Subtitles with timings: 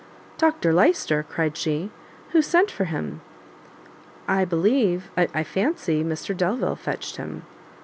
[0.39, 1.91] "Dr Lyster?" cried she,
[2.31, 3.21] "who sent for him?"
[4.27, 7.43] "I believe I fancy Mr Delvile fetched him."